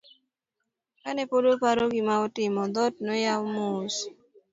[1.01, 3.95] kane pod oparo gima otimo, dhot noyaw mos